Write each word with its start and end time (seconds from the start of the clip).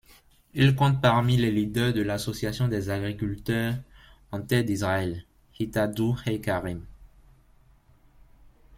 Il 0.55 0.75
compte 0.75 0.99
parmi 0.99 1.37
les 1.37 1.51
leaders 1.51 1.93
de 1.93 2.01
l'association 2.01 2.67
des 2.67 2.89
agriculteurs 2.89 3.75
en 4.31 4.41
Terre 4.41 4.63
d'Israël, 4.63 5.25
Hitahdout 5.59 6.15
Haïkarim. 6.25 6.81